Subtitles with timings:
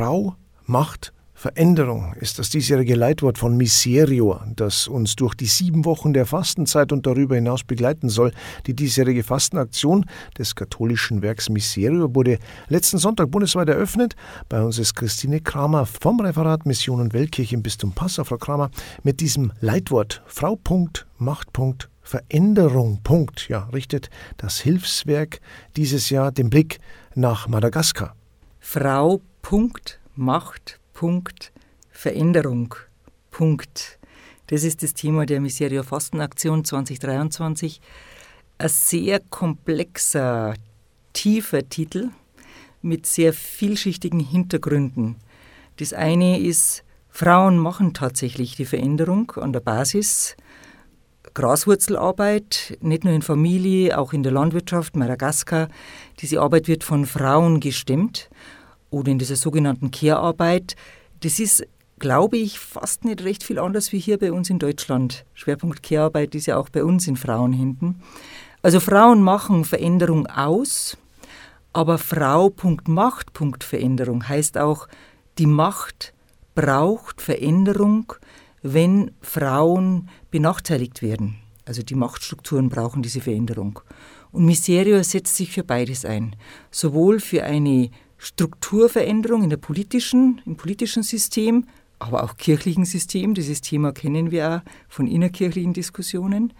[0.00, 0.34] Frau,
[0.64, 6.24] Macht, Veränderung ist das diesjährige Leitwort von Miserio, das uns durch die sieben Wochen der
[6.24, 8.32] Fastenzeit und darüber hinaus begleiten soll.
[8.66, 10.06] Die diesjährige Fastenaktion
[10.38, 14.16] des katholischen Werks Miserio wurde letzten Sonntag bundesweit eröffnet.
[14.48, 18.24] Bei uns ist Christine Kramer vom Referat Mission und Weltkirche im Bistum Passau.
[18.24, 18.70] Frau Kramer,
[19.02, 20.58] mit diesem Leitwort Frau.
[21.18, 21.48] Macht.
[22.00, 23.00] Veränderung.
[23.02, 23.50] Punkt.
[23.50, 24.08] Ja, richtet
[24.38, 25.42] das Hilfswerk
[25.76, 26.78] dieses Jahr den Blick
[27.14, 28.16] nach Madagaskar.
[28.60, 29.20] Frau.
[30.14, 30.78] Macht.
[30.92, 31.52] Punkt
[31.90, 32.74] Veränderung.
[33.30, 33.98] Punkt.
[34.46, 37.80] Das ist das Thema der Miserio Fastenaktion 2023.
[38.58, 40.54] Ein sehr komplexer,
[41.12, 42.10] tiefer Titel
[42.80, 45.16] mit sehr vielschichtigen Hintergründen.
[45.78, 50.36] Das eine ist, Frauen machen tatsächlich die Veränderung an der Basis.
[51.34, 55.68] Graswurzelarbeit, nicht nur in Familie, auch in der Landwirtschaft, Madagaskar.
[56.20, 58.30] Diese Arbeit wird von Frauen gestemmt
[58.90, 60.76] oder in dieser sogenannten Care-Arbeit.
[61.20, 61.66] Das ist,
[61.98, 65.24] glaube ich, fast nicht recht viel anders wie hier bei uns in Deutschland.
[65.34, 68.02] Schwerpunkt Care-Arbeit ist ja auch bei uns in Frauenhänden.
[68.62, 70.98] Also Frauen machen Veränderung aus,
[71.72, 74.88] aber Frau Punkt Macht Punkt Veränderung heißt auch,
[75.38, 76.12] die Macht
[76.54, 78.12] braucht Veränderung,
[78.62, 81.36] wenn Frauen benachteiligt werden.
[81.64, 83.80] Also die Machtstrukturen brauchen diese Veränderung.
[84.32, 86.36] Und Miserio setzt sich für beides ein.
[86.70, 91.64] Sowohl für eine Strukturveränderung in der politischen, im politischen System,
[91.98, 93.32] aber auch kirchlichen System.
[93.34, 96.52] Dieses Thema kennen wir auch von innerkirchlichen Diskussionen.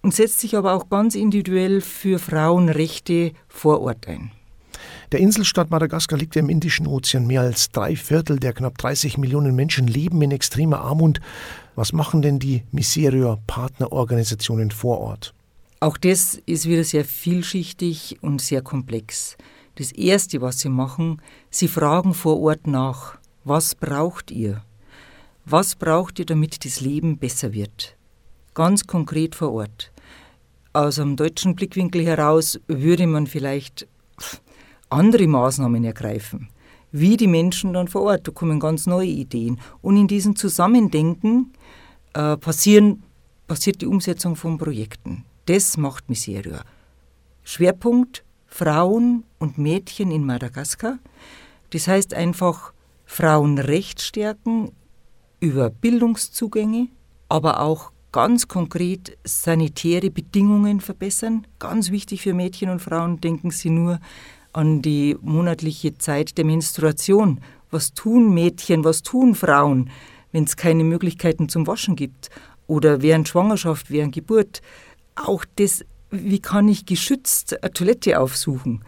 [0.00, 4.30] Und setzt sich aber auch ganz individuell für Frauenrechte vor Ort ein.
[5.12, 7.26] Der Inselstaat Madagaskar liegt im Indischen Ozean.
[7.26, 11.20] Mehr als drei Viertel der knapp 30 Millionen Menschen leben in extremer Armut.
[11.74, 15.34] Was machen denn die Miserior-Partnerorganisationen vor Ort?
[15.80, 19.36] Auch das ist wieder sehr vielschichtig und sehr komplex.
[19.78, 24.64] Das Erste, was sie machen, sie fragen vor Ort nach, was braucht ihr?
[25.44, 27.96] Was braucht ihr, damit das Leben besser wird?
[28.54, 29.92] Ganz konkret vor Ort.
[30.72, 33.86] Aus einem deutschen Blickwinkel heraus würde man vielleicht
[34.90, 36.48] andere Maßnahmen ergreifen.
[36.90, 39.60] Wie die Menschen dann vor Ort, da kommen ganz neue Ideen.
[39.80, 41.52] Und in diesem Zusammendenken
[42.14, 43.04] äh, passieren,
[43.46, 45.24] passiert die Umsetzung von Projekten.
[45.46, 46.64] Das macht Miseria.
[47.44, 50.98] Schwerpunkt Frauen und Mädchen in Madagaskar.
[51.70, 52.72] Das heißt einfach
[53.04, 54.72] Frauenrecht stärken
[55.38, 56.88] über Bildungszugänge,
[57.28, 61.46] aber auch ganz konkret sanitäre Bedingungen verbessern.
[61.58, 64.00] Ganz wichtig für Mädchen und Frauen, denken Sie nur
[64.52, 67.40] an die monatliche Zeit der Menstruation.
[67.70, 69.90] Was tun Mädchen, was tun Frauen,
[70.32, 72.30] wenn es keine Möglichkeiten zum Waschen gibt?
[72.66, 74.62] Oder während Schwangerschaft, während Geburt.
[75.14, 78.84] Auch das wie kann ich geschützt eine Toilette aufsuchen?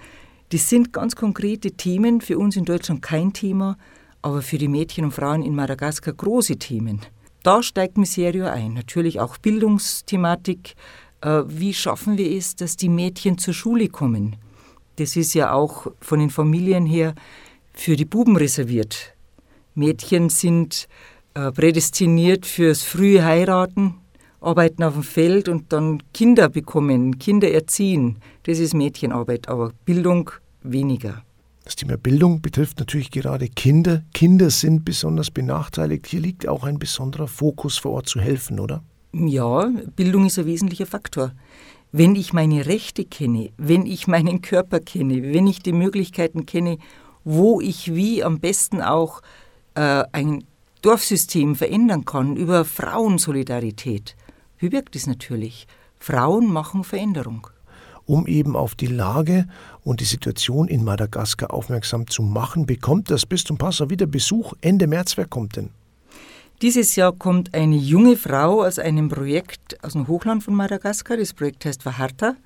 [0.51, 3.77] Das sind ganz konkrete Themen, für uns in Deutschland kein Thema,
[4.23, 7.01] aber für die Mädchen und Frauen in Madagaskar große Themen.
[7.43, 8.75] Da steigt Miserio ein.
[8.75, 10.75] Natürlich auch Bildungsthematik.
[11.23, 14.37] Äh, wie schaffen wir es, dass die Mädchen zur Schule kommen?
[14.97, 17.15] Das ist ja auch von den Familien her
[17.73, 19.15] für die Buben reserviert.
[19.75, 20.89] Mädchen sind
[21.35, 24.00] äh, prädestiniert fürs frühe Heiraten,
[24.41, 28.19] arbeiten auf dem Feld und dann Kinder bekommen, Kinder erziehen.
[28.45, 30.31] Das ist Mädchenarbeit, aber Bildung
[30.63, 31.23] weniger.
[31.65, 34.03] Das Thema Bildung betrifft natürlich gerade Kinder.
[34.15, 36.07] Kinder sind besonders benachteiligt.
[36.07, 38.83] Hier liegt auch ein besonderer Fokus vor Ort zu helfen, oder?
[39.13, 41.33] Ja, Bildung ist ein wesentlicher Faktor.
[41.93, 46.79] Wenn ich meine Rechte kenne, wenn ich meinen Körper kenne, wenn ich die Möglichkeiten kenne,
[47.25, 49.21] wo ich wie am besten auch
[49.75, 50.45] äh, ein
[50.83, 54.17] Dorfsystem verändern kann über Frauensolidarität,
[54.61, 55.67] wie wirkt es natürlich?
[55.99, 57.49] Frauen machen Veränderung.
[58.05, 59.47] Um eben auf die Lage
[59.85, 64.87] und die Situation in Madagaskar aufmerksam zu machen, bekommt das Bistum Passau wieder Besuch Ende
[64.87, 65.17] März.
[65.17, 65.71] Wer kommt denn?
[66.61, 71.17] Dieses Jahr kommt eine junge Frau aus einem Projekt aus dem Hochland von Madagaskar.
[71.17, 72.37] Das Projekt heißt Vaharta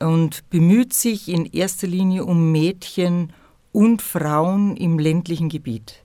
[0.00, 3.32] und bemüht sich in erster Linie um Mädchen
[3.70, 6.01] und Frauen im ländlichen Gebiet.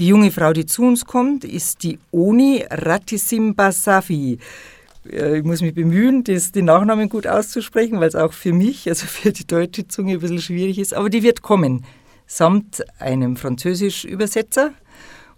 [0.00, 4.38] Die junge Frau, die zu uns kommt, ist die Oni Ratisimbasafi.
[5.04, 9.04] Ich muss mich bemühen, das, den Nachnamen gut auszusprechen, weil es auch für mich, also
[9.06, 10.94] für die deutsche Zunge, ein bisschen schwierig ist.
[10.94, 11.84] Aber die wird kommen,
[12.26, 14.72] samt einem Französisch-Übersetzer.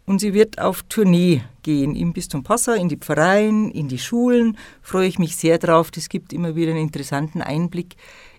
[0.06, 4.56] Und sie wird auf Tournee gehen im Bistum Passau, in die Pfarreien, in die Schulen.
[4.80, 5.90] Freue ich mich sehr drauf.
[5.90, 7.96] Das gibt immer wieder einen interessanten Einblick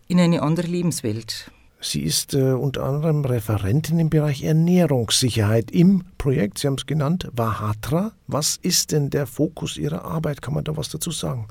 [0.07, 1.51] in eine andere Lebenswelt.
[1.83, 7.29] Sie ist äh, unter anderem Referentin im Bereich Ernährungssicherheit im Projekt, Sie haben es genannt,
[7.33, 8.13] Vahatra.
[8.25, 10.41] Was ist denn der Fokus Ihrer Arbeit?
[10.41, 11.49] Kann man da was dazu sagen?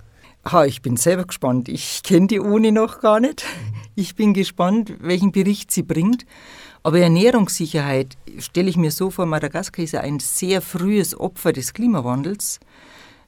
[0.50, 1.69] Ha, ich bin selber gespannt.
[1.69, 3.44] Ich kenne die Uni noch gar nicht.
[3.94, 6.25] Ich bin gespannt, welchen Bericht sie bringt.
[6.82, 11.75] Aber Ernährungssicherheit stelle ich mir so vor, Madagaskar ist ja ein sehr frühes Opfer des
[11.75, 12.58] Klimawandels.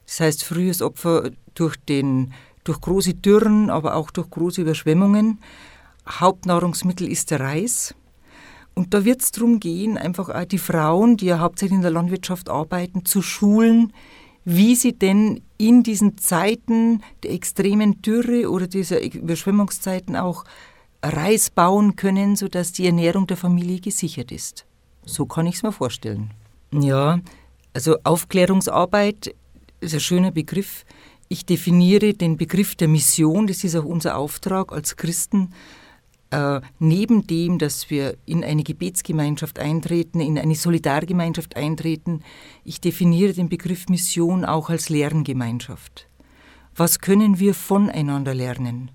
[0.07, 5.37] Das heißt, frühes Opfer durch, den, durch große Dürren, aber auch durch große Überschwemmungen.
[6.07, 7.95] Hauptnahrungsmittel ist der Reis.
[8.73, 12.49] Und da wird es darum gehen, einfach die Frauen, die ja hauptsächlich in der Landwirtschaft
[12.49, 13.93] arbeiten, zu schulen,
[14.43, 20.43] wie sie denn in diesen Zeiten der extremen Dürre oder dieser Überschwemmungszeiten auch
[21.01, 24.65] Reis bauen können, sodass die Ernährung der Familie gesichert ist.
[25.05, 26.31] So kann ich es mir vorstellen.
[26.71, 27.19] Ja,
[27.73, 29.33] also Aufklärungsarbeit
[29.79, 30.85] ist ein schöner Begriff.
[31.27, 35.53] Ich definiere den Begriff der Mission, das ist auch unser Auftrag als Christen,
[36.31, 42.21] äh, neben dem, dass wir in eine Gebetsgemeinschaft eintreten, in eine Solidargemeinschaft eintreten,
[42.63, 46.07] ich definiere den Begriff Mission auch als Lerngemeinschaft.
[46.75, 48.91] Was können wir voneinander lernen?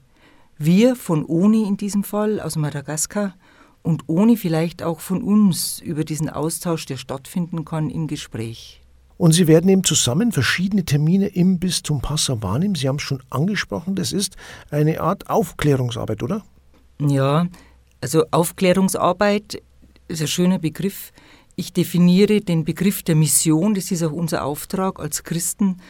[0.59, 3.35] Wir von Oni in diesem Fall aus Madagaskar
[3.83, 8.83] und Oni vielleicht auch von uns über diesen Austausch, der stattfinden kann, im Gespräch.
[9.17, 12.75] Und Sie werden eben zusammen verschiedene Termine im Bistum Passau wahrnehmen.
[12.75, 14.37] Sie haben es schon angesprochen, das ist
[14.71, 16.43] eine Art Aufklärungsarbeit, oder?
[17.01, 17.47] Ja,
[18.01, 19.63] also Aufklärungsarbeit
[20.09, 21.13] ist ein schöner Begriff.
[21.57, 25.81] Ich definiere den Begriff der Mission, das ist auch unser Auftrag als Christen,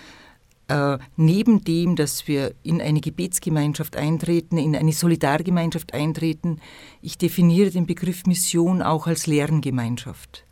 [0.69, 6.61] äh, neben dem, dass wir in eine Gebetsgemeinschaft eintreten, in eine Solidargemeinschaft eintreten,
[7.03, 10.45] ich definiere den Begriff Mission auch als Lerngemeinschaft.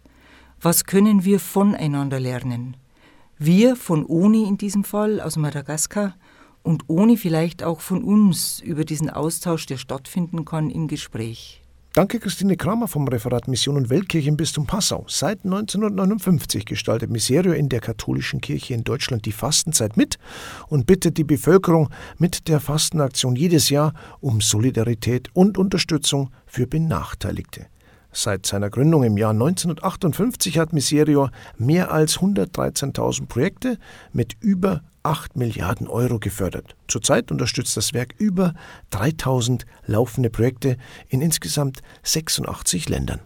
[0.60, 2.76] Was können wir voneinander lernen?
[3.38, 6.16] Wir von ONI in diesem Fall aus Madagaskar
[6.62, 11.62] und ohne vielleicht auch von uns über diesen Austausch, der stattfinden kann, im Gespräch.
[11.94, 15.04] Danke Christine Kramer vom Referat Mission und Weltkirche im Bistum Passau.
[15.08, 20.16] Seit 1959 gestaltet Miserio in der katholischen Kirche in Deutschland die Fastenzeit mit
[20.68, 27.66] und bittet die Bevölkerung mit der Fastenaktion jedes Jahr um Solidarität und Unterstützung für Benachteiligte.
[28.12, 33.76] Seit seiner Gründung im Jahr 1958 hat Miserio mehr als 113.000 Projekte
[34.12, 36.76] mit über 8 Milliarden Euro gefördert.
[36.86, 38.52] Zurzeit unterstützt das Werk über
[38.90, 40.76] 3000 laufende Projekte
[41.08, 43.20] in insgesamt 86 Ländern.